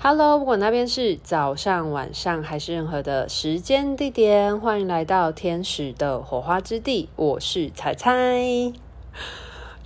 [0.00, 7.08] Hello，不管那边是早上、晚上还是任何的时间地点，欢迎来到天使的火花之地。
[7.16, 8.40] 我是彩彩。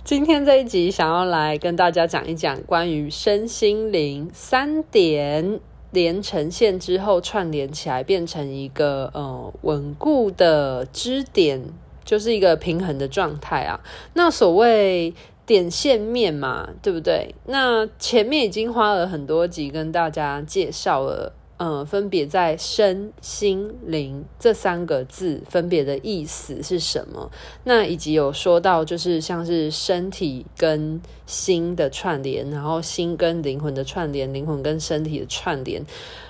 [0.03, 11.59] 今天这一集想要来跟大家讲一讲关于身心灵三点连成线之后串联起来，变成一个呃稳固的支点，
[12.05, 13.79] 就是一个平衡的状态啊。
[14.13, 15.15] 那所谓。
[15.45, 17.35] 点线面嘛，对不对？
[17.45, 27.29] 那前面已经花了很多集跟大家介绍了，嗯，分别在身心灵这三个字分别的意思是什么？
[27.65, 35.85] 那以及有说到，就是像是身体跟心的串联，然后心跟灵魂的串联，灵魂跟身体的串联，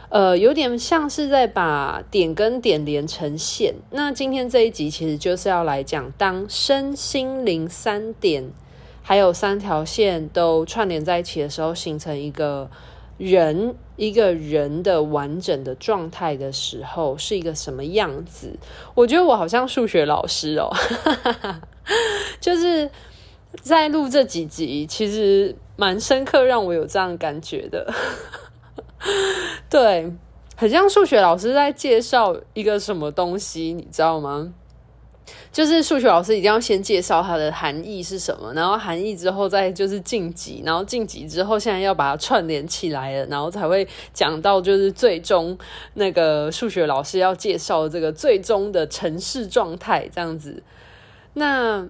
[0.10, 3.76] 呃，有点像是在把点跟点连成线。
[3.92, 8.52] 那今天这一集其实就是要来讲，当身心灵三点。
[9.04, 12.70] 还有三条线都串联在一起的时候，形成一个
[13.18, 18.58] 人，一个人的完整的状态的时候，是一个什么样子？
[18.96, 20.72] 我觉得我好像数学老师哦，
[22.40, 22.90] 就是
[23.62, 27.94] 在录这几集，其实蛮深刻，让我有这样感觉的。
[29.70, 30.12] 对，
[30.56, 34.54] 很像数学老师在介绍一个什么东西，你知道吗？
[35.52, 45.58] 就是数学老师一定要先介绍它的含义是什么，然后含义之后再就是晋级，然后晋级之后现在要把它串联起来了，然后才会讲到就是最终
[45.94, 50.62] 那个数学老师要介绍这个最终的程式状态这样子。
[51.34, 51.88] 那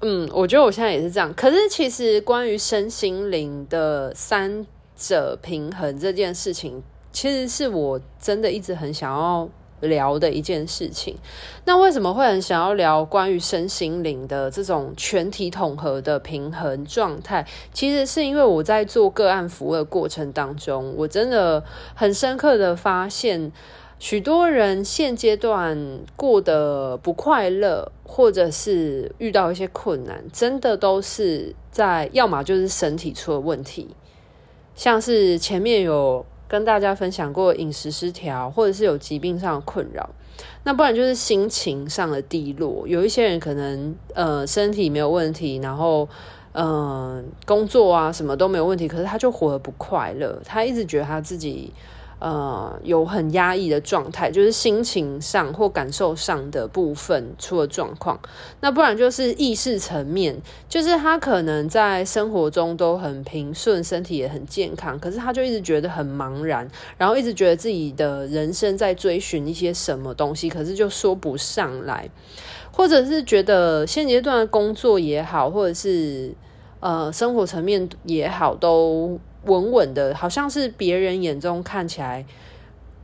[0.00, 1.32] 嗯，我觉得我现在也是这样。
[1.34, 9.48] 可是其实关于身心灵的三者平衡这件事情，其实是我真的一直很想要。
[9.82, 11.16] 聊的一件事情，
[11.64, 17.46] 那为什么会很想要聊关于身心灵的这种全体统合的平衡状态？
[17.72, 21.62] 其实是因为我在做个案服务的过程当中，我真的
[21.94, 23.52] 很深刻的发现，
[23.98, 33.88] 许多人现阶段过得不快乐，或者是遇到一些困难，真的都是在要么就是身体出了问题，
[34.74, 36.24] 像是前面有。
[36.52, 40.10] 跟大家分享过饮食失调，或者是有疾病上的困扰，
[40.64, 42.86] 那不然就是心情上的低落。
[42.86, 46.06] 有一些人可能呃身体没有问题，然后
[46.52, 51.72] 嗯、呃、工作啊什么都没有问题，可是他就活得不快乐，他一直觉得他自己。
[52.22, 58.16] 呃，有很压抑的状态，就是心情上或感受上的部分出了状况。
[58.60, 72.08] 那不然就是意识层面，就是他可能在生活中都很平顺，身体也很健康，可是他就一直觉得很茫然，然后一直觉得自己的人生在追寻一些什么东西，可是就说不上来，
[72.70, 76.32] 或者是觉得现阶段的工作也好，或者是
[76.78, 79.18] 呃生活层面也好，都。
[79.44, 82.24] 稳稳的，好像是别人眼中看起来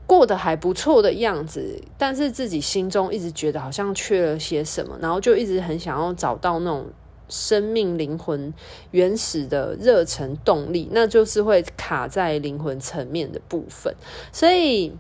[0.06, 6.87] 过得还不错的样子，但是自己心中一直觉得好像缺了些什么，然后就一直很想要找到那种
[7.28, 8.53] 生命灵魂
[8.91, 13.94] 原始的热忱动力，那就是会卡在灵魂层面的部分，
[14.32, 14.97] 所以。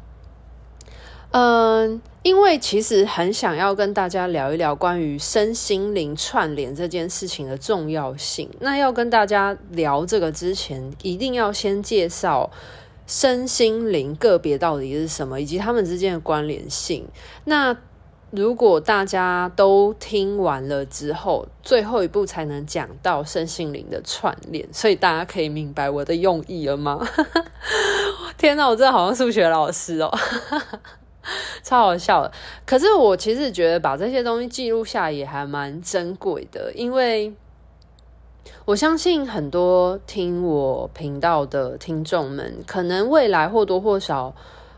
[1.30, 8.50] 嗯，因为其实很想要跟大家聊一聊关于身心灵串联这件事情的重要性。
[8.60, 12.50] 那要跟大家聊这个之前，一定要先介绍
[13.06, 17.08] 身心灵个别到底是什么，以及他们之间的关联性。
[17.44, 17.74] 那
[18.30, 27.08] 如果大家都听完了之后，最后一步才能讲到身心灵的串联，所以大家可以明白我的用意了吗？
[28.36, 30.12] 天哪，我真的好像数学老师哦！
[31.62, 32.32] 超好笑的，
[32.64, 37.34] 可是我其实觉得把这些东西记录下也还蛮珍贵的，因为
[38.64, 44.34] 我相信很多听我频道的听众们，可能未来或多或少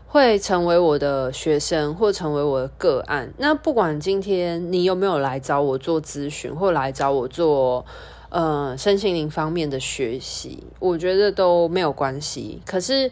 [0.07, 3.31] 会成为我的学生，或成为我的个案。
[3.37, 7.85] 那不管今天你有没有来找我做咨询，或来找我做
[8.29, 12.61] 呃身心灵方面的学习，我觉得都没有关系。
[12.65, 13.09] 可是。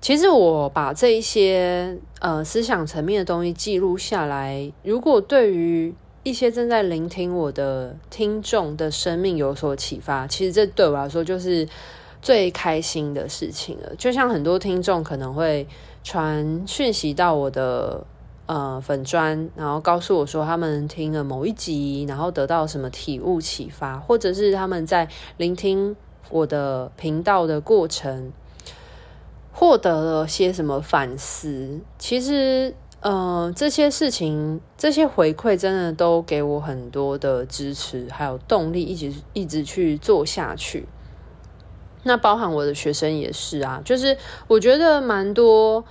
[0.00, 5.92] 其实我把这一些呃思想层面的东西记录下来，如果对于
[6.22, 11.66] 一些正在聆听我的听众的生命有所启发，其实这对我来说就是
[12.22, 13.92] 最开心的事情了。
[13.96, 15.66] 就像很多听众可能会
[16.04, 18.06] 传讯息到我的
[18.46, 25.08] 呃粉专，然后告诉我说他们听了某一集，然后得到什么体悟启发，或者是他们在
[25.38, 25.96] 聆听
[26.30, 28.32] 我的频道的过程。
[29.58, 31.80] 获得了些什么反思？
[31.98, 40.86] 其实，呃，这些事情、这些回馈，真的都给我很多的支持，还有动力，一直一直去做下去。
[42.04, 44.16] 那包含我的学生也是啊，就是
[44.46, 45.84] 我觉得蛮多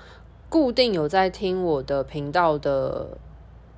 [0.47, 3.17] 固定有在听我的频道的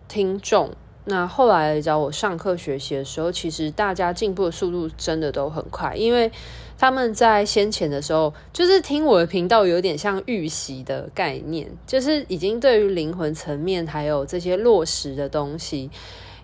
[0.07, 0.69] 听众。
[1.05, 6.31] 那后来找我上课学习的时候，其实大家进步的速度真的都很快，因为
[6.79, 15.91] 他们在先前的时候，就是听我的频道有点像预习的概念，就是已经对于灵魂层面还有这些落实的东西，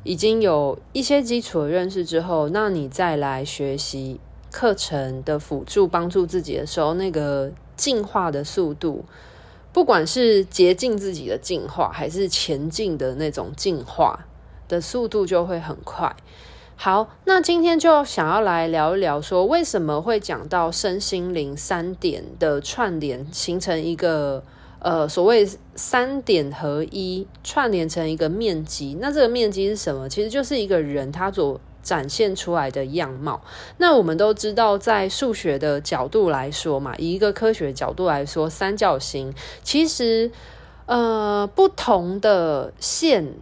[0.04, 4.20] 已经有一些基础的认识之后，那你再来学习
[4.52, 9.06] 课程的辅助帮助自己的时候，那个进化的速度，
[9.72, 14.26] 不管是洁净自己的进化，还是前进的那种进化。
[14.68, 16.16] 的速度就会很快。
[16.78, 24.44] 好，那今天就想要来聊一聊，说为什么会讲到身心灵三点的串联，形成一个
[24.80, 28.98] 呃所谓三点合一，串联成一个面积。
[29.00, 30.08] 那这个面积是什么？
[30.10, 33.42] 其实就是一个人他所展现出来的样貌。
[33.78, 39.34] 那我们都知道，在数学的角度来说嘛，以一个科学角度来说，三角形
[39.64, 40.30] 其实
[40.86, 43.34] 呃不同的线。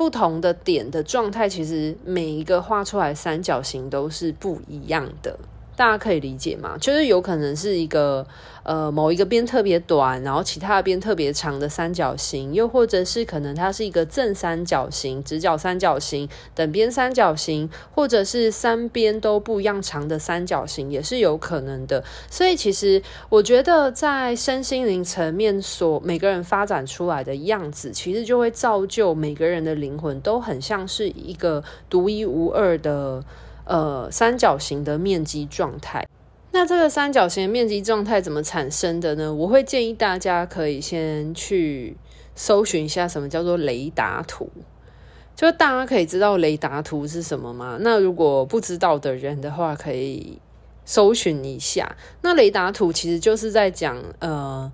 [0.00, 5.38] 不同的点的状态，其实每一个画出来三角形都是不一样的。
[5.80, 6.76] 大家可以理解吗？
[6.78, 8.26] 就是有可能是一个
[8.64, 22.04] 呃某一个边特别短，然后其他的边特别长的三角形，又或者是可能它是一个正三角形、直角三角形、等边三角形，或者是三边都不一样长的三角形，也是有可能的。
[22.28, 33.24] 所以其实我觉得在身心灵层面所每个人发展出来的样子，其实就会造就每个人的灵魂都很像是一个独一无二的。
[33.70, 36.04] 呃，三角形的面积状态。
[36.50, 39.32] 那这个三角形的面积状态怎么产生的呢？
[39.32, 41.96] 我会建议大家可以先去
[42.34, 44.50] 搜寻一下什么叫做雷达图，
[45.36, 47.78] 就大家可以知道雷达图是什么吗？
[47.80, 50.40] 那如果不知道的人的话，可以
[50.84, 51.94] 搜寻一下。
[52.22, 54.72] 那雷达图其实就是在讲，呃。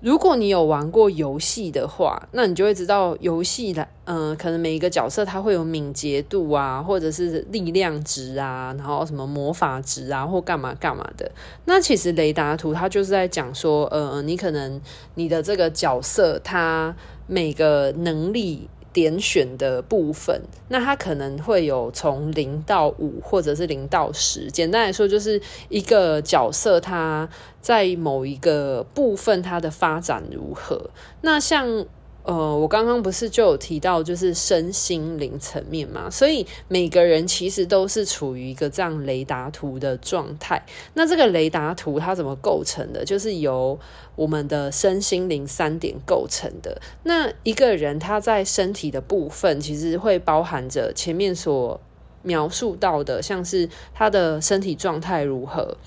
[0.00, 11.30] 如果你有玩过游戏的话，那你就会知道游戏的，嗯、可能每一个角色它会有敏捷度啊，或者是力量值啊，然后什么魔法值啊，或干嘛干嘛的。
[11.64, 14.80] 那其实雷达图它就是在讲说，呃，你可能
[15.14, 16.94] 你的这个角色它
[17.26, 18.68] 每个能力。
[18.92, 24.50] 点选的部分，那它可能会有从零到五，或者是零到十。
[24.50, 27.28] 简单来说，就是一个角色它
[27.60, 30.90] 在某一个部分它的发展如何。
[31.20, 31.86] 那像。
[32.28, 40.62] 呃，我刚刚不是就有提到，就是身心灵层面嘛，所以每个人其实都是处于一个这样雷达图的状态。
[40.92, 43.02] 那这个雷达图它怎么构成的？
[43.02, 43.78] 就是由
[44.14, 46.78] 我们的身心灵三点构成的。
[47.04, 51.80] 那一个人他在身体的部分，其实会包含着前面所
[52.20, 55.78] 描述到的，像是他的身体状态如何。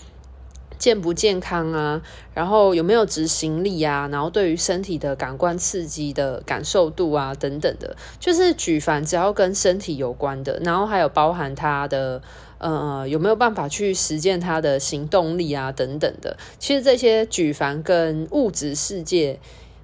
[0.82, 2.02] 健不健康啊？
[2.34, 4.10] 然后有没有执行力啊？
[4.12, 12.20] 然后对于身体的感官刺激的感受度啊，等等的，就是举凡只要跟身体有关的，然后还有包含他的
[12.58, 16.36] 呃有没有办法去实践他的行动力啊，等等的。
[16.58, 19.40] 其实这些举凡跟物质世界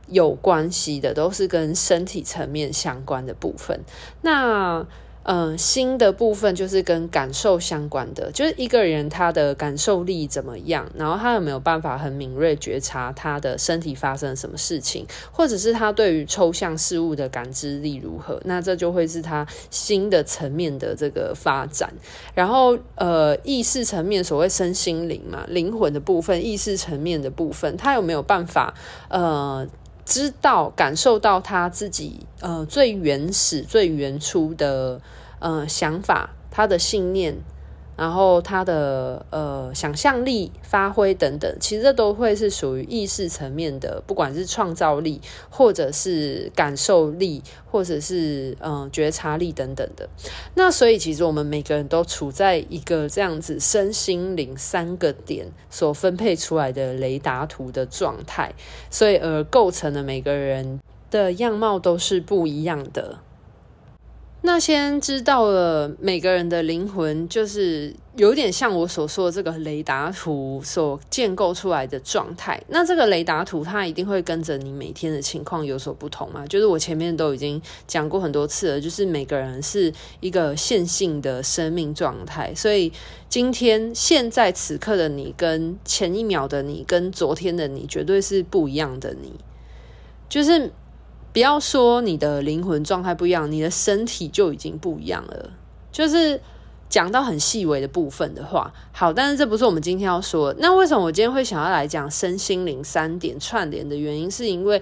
[0.08, 3.82] 有关系的，都是跟身体层面相关的部分。
[4.22, 4.88] 那。
[5.30, 21.94] 嗯，心的部分就是跟感受相关的，就是一个人他的感受力怎么样，然后他有没有办法很敏锐觉察他的身体发生什么事情，或者是他对于抽象事物的感知力如何，那这就会是他心的层面的这个发展。
[22.34, 28.74] 然后，呃，意识层面，所谓身心灵嘛，灵魂的部分，意识层面的部分，他有没有办法，
[29.10, 29.68] 呃，
[30.08, 35.00] 知道感受到他自己，呃，最原始、最原初的。
[35.40, 37.38] 呃，想法、他的信念，
[37.98, 50.08] 然后他的呃想象力发挥等等，其实这都会是属于意识层面的，不管是创造力，或者是感受力，或者是嗯、觉察力等等的。
[50.54, 58.54] 那所以，其实我们每个人都处在一个这样子身心灵三个点所分配出来的雷达图的状态，
[58.92, 63.18] 所以而构成的每个人的样貌都是不一样的。
[64.48, 72.58] 那先知道了每个人的灵魂，就是有点像我所说的这个雷达图所建构出来的状态。
[72.70, 76.48] 那这个雷达图它一定会跟着你每天的情况有所不同嘛？
[76.48, 82.94] 就是我前面都已经讲过很多次了，就是每个人是一个线性的生命状态，所以
[83.28, 89.34] 今天现在此刻的你，跟前一秒的你，跟昨天的你，绝对是不一样的你，
[90.30, 90.72] 就是。
[91.34, 95.52] 不要说你的灵魂状态不一样，你的身体就已经不一样了。
[95.92, 96.42] 就是
[96.90, 100.54] 讲到很细微的部分的话，好，但是这不是我们今天要说。
[100.58, 104.82] 那为什么我今天会想要来讲身心灵三点串联的原因，是因为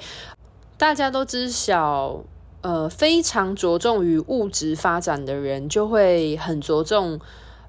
[0.78, 2.24] 大家都知晓，
[2.62, 7.20] 呃，非常着重于物质发展的人，就会很着重。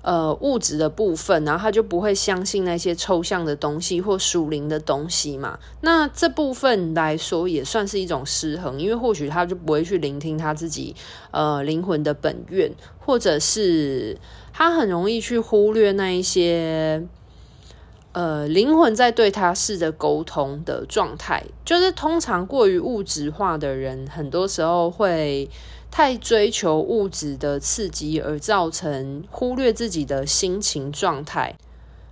[0.07, 5.59] 呃，物质的部分，然后他就不会相信那些抽象的东西或属灵的东西嘛。
[5.81, 10.95] 那这部分来说也算是一种失衡，因为或许他就不会去聆听他自己
[11.33, 14.17] 呃灵魂的本愿，或者是
[14.53, 17.05] 他很容易去忽略那一些
[18.13, 21.43] 呃灵魂在对他试着沟通的状态。
[21.65, 25.51] 就是通常过于物质化的人，很多时候会。
[25.99, 31.57] 太追求物质的刺激，而造成忽略自己的心情状态，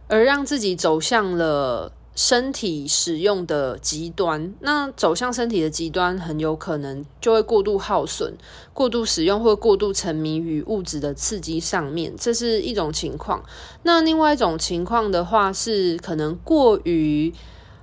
[0.09, 4.55] 而让自己走向了身体使用的极端。
[4.61, 8.35] 那走向身体的极端，很有可能就会过度耗损、
[8.73, 13.45] 过度使用或过度沉迷于物质的刺激上面，这是一种情况。
[13.83, 17.31] 那另外一种情况的话，是可能过于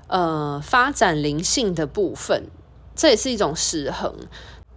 [0.08, 2.48] 呃发展灵性的部分，
[2.96, 4.16] 这也是一种失衡。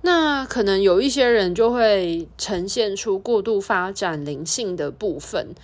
[0.06, 5.54] 那可能有一些人就会呈现出过度发展灵性的部分，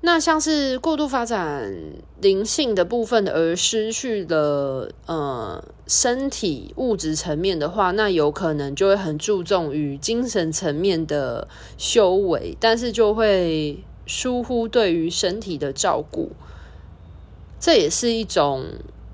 [0.00, 1.74] 那像是过度发展
[2.20, 16.30] 灵性的部分而失去了呃身体物质层面的话，那有可能就会很注重于精神层面的修为，但是就会疏忽对于身体的照顾，
[17.58, 18.66] 这也是一种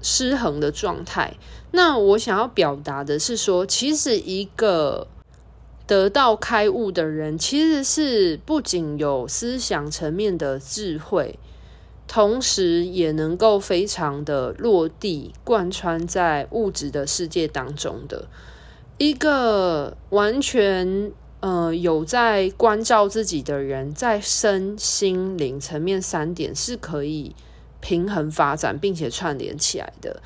[0.03, 1.33] 失衡的状态。
[1.73, 5.07] 那我想要表达的是说，其实一个
[5.87, 11.39] 得到开悟的人，其实是不仅有思想层面的智慧，
[12.09, 18.27] 同时也能够非常的落地，贯穿在物质的世界当中的
[18.99, 27.35] 一个完全呃有在关照自己的人，在身心灵层面三点是可以
[27.81, 30.21] 平衡发展，并且串联起来的。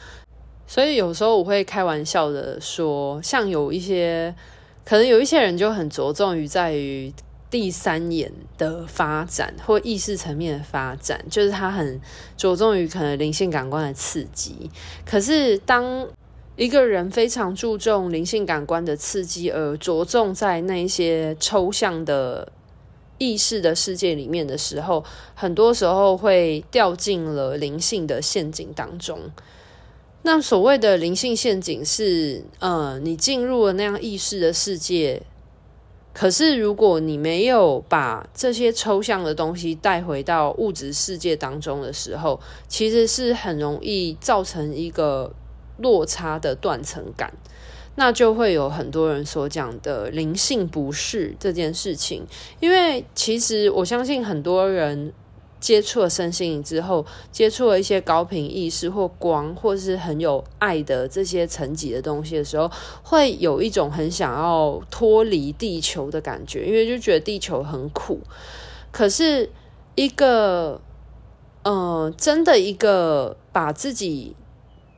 [0.66, 4.34] 所以有时候我会开玩笑的说，像有一些
[4.84, 7.12] 可能有一些人就很着重于在于
[7.50, 12.00] 第三眼的发展或意识层面的发展，就是他很
[12.36, 14.70] 着重于可能灵性感官的刺激。
[15.06, 16.08] 可是当
[16.56, 22.50] 一个人非常注重灵性感官的刺激，而着重在那一些抽象的
[23.18, 25.04] 意识的世界里面的时候，
[25.34, 29.20] 很多时候会掉进了灵性的陷阱当中。
[30.26, 35.20] 那所谓的灵性陷阱是，呃，你进入了那样意识的世界，
[36.14, 45.30] 可是如果你没有把这些抽象的东西带回到物质世界当中的时候，其实是很容易造成一个
[45.76, 47.34] 落差的断层感，
[47.96, 52.26] 那就会有很多人所讲的灵性不适这件事情，
[52.60, 55.12] 因为其实我相信很多人。
[55.64, 62.70] 接触了身心灵之后，接触了一些高频意识或光，或是很有爱的这些层级的东西的时候，
[63.02, 68.20] 会有一种很想要脱离地球的感觉，因为就觉得地球很苦。
[68.92, 69.48] 可是，
[69.94, 70.82] 一个，
[71.62, 74.36] 呃，真的一个把自己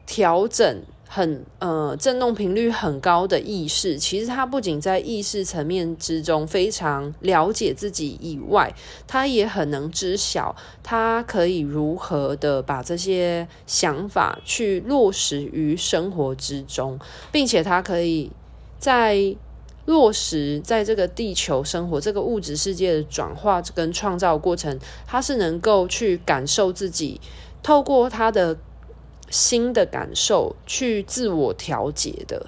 [0.04, 0.82] 调整。
[1.08, 8.74] 很呃，震动频率很高的意识，其实它不仅在意识层面之中非常了解自己以外，
[9.06, 16.98] 它也很能知晓，它可以如何的把这些想法去落实于生活之中，
[17.30, 18.30] 并且它可以
[18.78, 19.36] 在
[19.86, 27.20] 落实在这个地球生活这个物质世界的转化跟创造过程，它是能够去感受自己，
[27.62, 28.58] 透过它的。
[29.30, 32.46] 新的感受去自我调节的，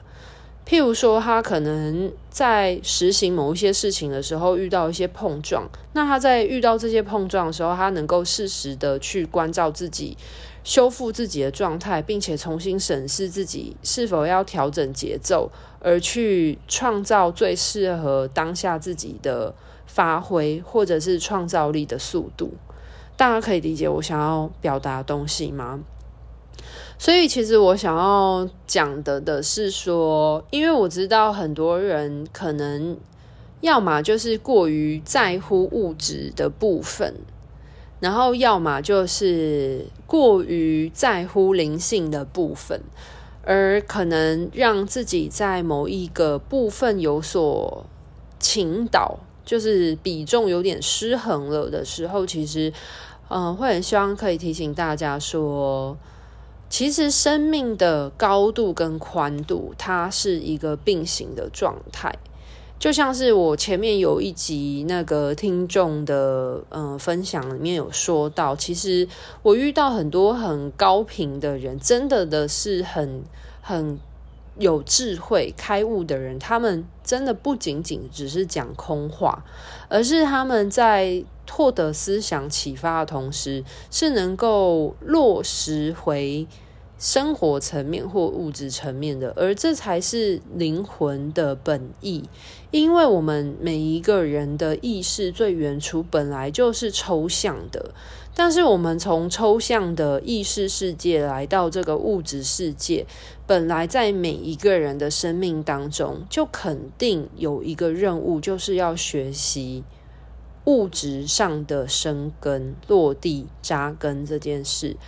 [0.66, 10.16] 譬如说，他可能在实行某一些事情的时候遇到一些碰撞，那他在遇到这些碰撞的时候，他能够适时的去关照自己，
[10.62, 19.54] 修复自己的状态，并且重新审视自己是否要调整节奏，而去创造最适合当下自己的
[19.86, 22.52] 发挥，或者是创造力的速度。
[23.16, 25.80] 大家可以理解我想要表达的东西吗？
[26.98, 32.96] 所以，其实我想要讲的的是说，因为我知道很多人可能
[33.60, 37.14] 要么就是过于在乎物质的部分，
[38.00, 42.80] 然后要么就是过于在乎灵性的部分，
[43.44, 47.86] 而可能让自己在某一个部分有所
[48.40, 52.72] 倾倒，就是比重有点失衡了的时候，其实，
[53.28, 55.96] 嗯、呃，会很希望可以提醒大家说。
[56.68, 62.14] 其实生命的高度跟宽度，它是一个并行的状态。
[62.78, 69.08] 就像是我前面有一集那个听众的嗯、分享里面有说到，其实
[69.42, 73.24] 我遇到很多很高频的人，真的的是很
[73.60, 73.98] 很
[74.58, 79.44] 有智慧、开悟的人，他们真的不仅仅只是讲空话，
[79.88, 86.46] 而是他们在获得思想启发的同时，是能够落实回。
[87.00, 92.28] 生活层面或物质层面的，而这才是灵魂的本意。
[92.72, 97.94] 因为我们每一个人的意识最原初本来就是抽象的，
[98.34, 103.06] 但是我们从抽象的意识世界来到这个物质世界，
[103.46, 109.84] 本来在每一个人的生命当中就肯定有一个任务，就是要学习
[110.68, 114.98] 物质上的生根、落地、扎根这件事。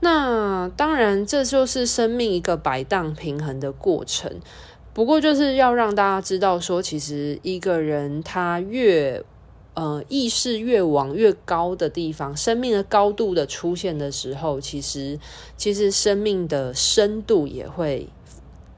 [0.00, 4.40] 那当然，这就是生命一个摆荡平衡的过程。
[4.94, 9.22] 不过，就是要让大家知道说，其实一个人他越
[9.74, 15.20] 呃意识越往越高的地方，生命的高度的出现的时候，其实
[15.58, 18.08] 其实生命的深度也会。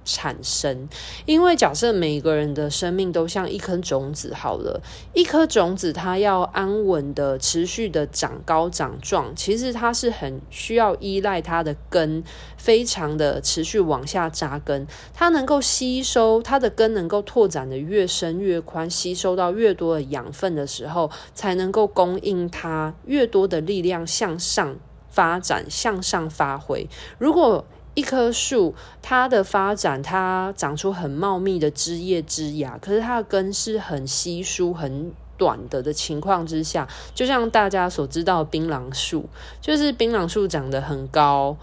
[0.05, 0.89] 产生，
[1.27, 4.81] 因为假设每一个人的生命都像一颗种子，好了，
[5.15, 12.23] 一颗种子它要安稳的、持续的长高长壮，其实它是很需要依赖它的根，
[12.57, 24.77] 非常的持续往下扎根，它能够吸收它的根能够拓展的越深越宽，吸收到越多的养分的时候，才能够供应它越多的力量向上
[25.09, 26.89] 发展、向上发挥。
[27.19, 39.29] 如果一棵树，它的发展，它长出很茂密的枝叶枝芽，可是它的根是很稀疏、很短的的情况之下，就像大家所知道的槟榔树，
[39.61, 41.57] 就是槟榔树长得很高，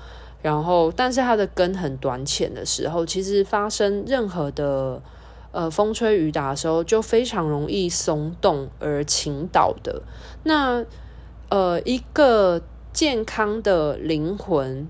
[0.43, 5.01] 然后但是它的根很短浅的时候，其实发生任何的
[5.51, 10.03] 呃风吹雨打的时候，就非常容易松动而倾倒的。
[10.43, 10.85] 那
[11.49, 12.61] 呃，一个
[12.93, 14.87] 健康的灵魂。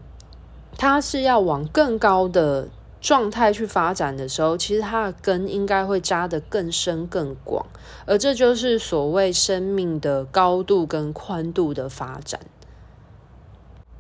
[0.79, 2.69] 它是要往更高的
[3.01, 7.65] 状态去发展的时候，其实它的根应该会扎得更深更广，
[8.05, 12.39] 而这就是所谓生命的高度跟宽度的发展。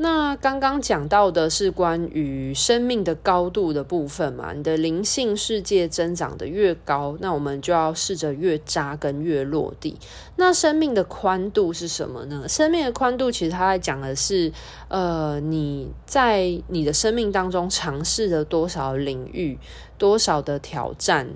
[0.01, 9.97] 那刚刚讲到的是关于生命的高度的部分嘛，你的灵性世界增长得越高，那我们就要试着越扎根越落地。
[10.37, 12.47] 那生命的宽度是什么呢？
[12.47, 14.53] 生命的宽度其实它在讲的是，
[14.87, 19.59] 呃，你在你的生命当中尝试了多少领域，
[19.97, 21.27] 多少的挑战，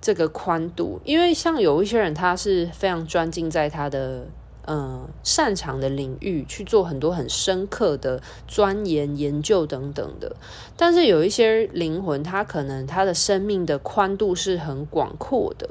[0.00, 1.00] 这个宽度。
[1.04, 4.28] 因为像有一些人，他是非常专精在他的。
[4.66, 10.34] 嗯，擅长的领域去做很多很深刻的钻研、研究等等的，
[10.76, 15.68] 但是有一些灵魂，它可能它的生命的宽度是很广阔的。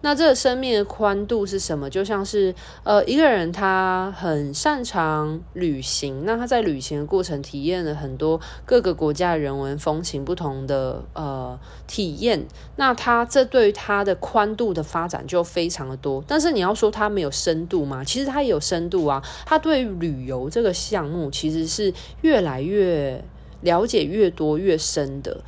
[0.00, 1.90] 那这个生命的宽度是什么？
[1.90, 11.58] 就像是呃，一个人他很擅长旅行，那他在旅行的过程体验了很多各个国家的人文风情不同的呃
[11.88, 16.22] 体验，那他这对于他的宽度的发展就非常的多。
[16.28, 18.04] 但是你要说他没有深度吗？
[18.04, 19.22] 其实他也有深度啊。
[19.46, 23.24] 他对旅游这个项目其实是越来越
[23.60, 25.42] 了解越多越深的。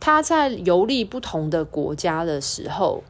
[0.00, 3.02] 他在游历不同的国家的时候。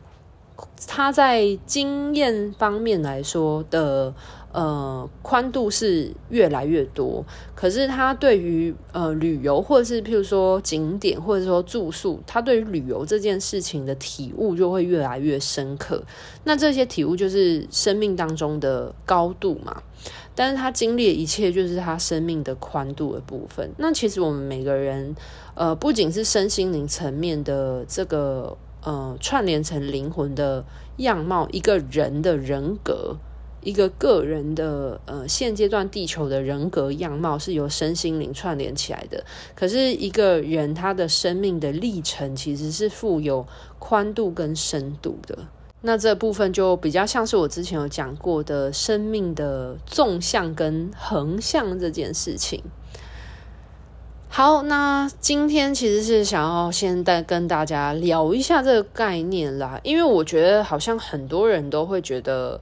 [0.86, 4.12] 他在经验方面来说的
[4.52, 16.02] 呃宽度是越来越多，可是他对于呃旅游或者是譬如说景点或者说住宿，他对于旅游这件事情的体悟就会越来越深刻。
[16.44, 19.82] 那这些体悟就是生命当中的高度嘛，
[20.34, 23.70] 但是他经历的一切就是他生命的宽度的部分。
[23.78, 25.14] 那其实我们每个人
[25.54, 28.56] 呃不仅是身心灵层面的这个。
[28.84, 30.64] 呃，串联成灵魂的
[30.96, 33.16] 样貌，一个人的人格，
[33.62, 39.24] 一个个人的呃，现阶段地球的人格样貌是由身心灵串联起来的。
[39.54, 43.46] 可是，一个人他的生命的历程其实是富有
[43.78, 45.38] 宽度跟深度的。
[45.84, 52.62] 那这部分就比较像是我之前有讲过的生命的纵向跟横向这件事情。
[54.28, 62.58] 好，那今天其实是想要先带跟大家聊一下这个概念啦，因为我觉得好像很多人都会觉得，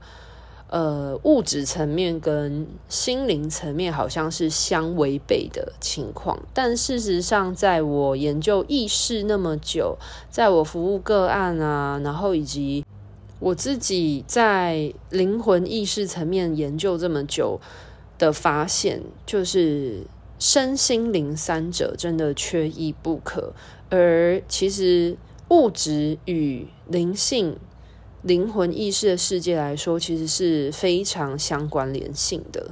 [0.71, 9.97] 呃，物质层面跟心灵层面好像是相违背的情况，但事实上，在我研究意识那么久，
[10.31, 12.83] 在我服务个案啊，然后以及
[13.39, 17.59] 我自己在灵魂意识层面研究这么久
[18.17, 20.07] 的发现，就是。
[20.43, 23.53] 身心灵三者真的缺一不可，
[23.91, 25.15] 而其实
[25.49, 27.59] 物质与灵性
[28.23, 32.71] 灵魂意识的世界来说，其实是非常相关联性的。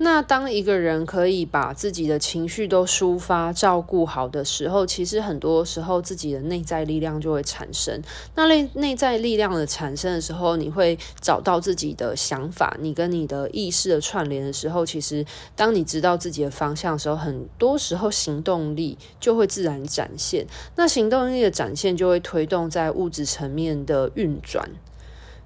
[0.00, 8.00] 那当一个人可以把自己的情绪都抒发、照顾好的时候，其实很多时候自己的内在力量就会产生。
[8.36, 20.46] 那内内在力量的产生的时候，你会找到自己的想法，你跟你的意识的串联的时候，其实当你知道自己的方向的时候，很多时候行动力就会自然展现。
[20.76, 24.70] 那行动力的展现就会推动在物质层面的运转，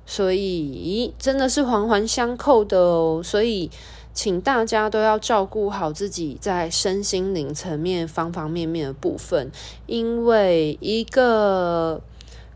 [0.05, 3.23] 所以真的是环环相扣的哦。
[3.25, 3.71] 所以。
[4.15, 9.51] 请大家都要照顾好自己在身心灵层面方方面面的部分，
[9.87, 12.03] 因为一个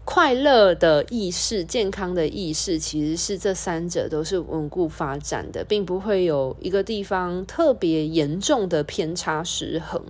[0.04, 10.00] 快乐的意识、健康的意识，其实是这三者都是稳固发展的，并不会有一个地方特别严重的偏差失衡。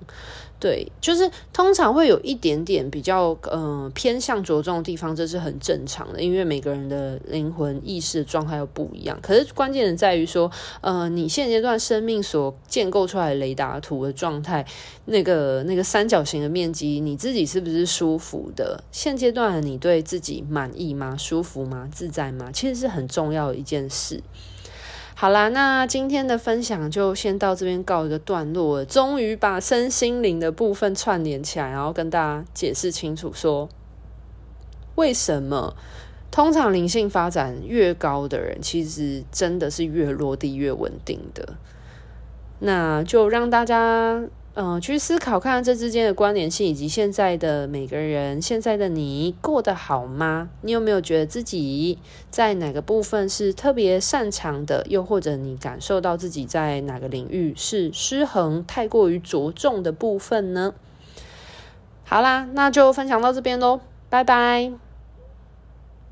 [0.58, 9.18] 对，就是通常会有一点点比较呃偏向着重的地方，这是很正常的，因为每个人的灵魂意识状态又不一样。
[9.20, 14.64] 可是关键的在于说，呃，你现阶段生命所建构出来的雷达图的状态，
[15.04, 18.82] 那个那个三角形的面积，你自己是不是舒服的？
[18.90, 21.14] 现阶段你对自己满意吗？
[21.18, 21.86] 舒服吗？
[21.92, 22.50] 自在吗？
[22.50, 24.22] 其实是很重要的一件事。
[25.18, 28.84] 好啦，那今天的分享就先到这边告一个段落。
[28.84, 33.66] 终于把身心灵的部分串联起来，然后跟大家解释清楚说，
[34.96, 35.74] 为什么
[36.30, 41.54] 通常灵性发展越高的人，其实真的是越落地越稳定的。
[42.58, 44.22] 那就让大家。
[44.58, 50.48] 嗯，去思考看看这之间的关联性，以及现在的每个人，现在的你过得好吗？
[50.62, 51.98] 你有没有觉得自己
[52.30, 54.82] 在哪个部分是特别擅长的？
[54.88, 60.72] 又或者你感受到自己在哪个领域是失衡、太过于着重的部分呢？
[62.04, 64.85] 好啦，那就分享到这边喽，拜拜。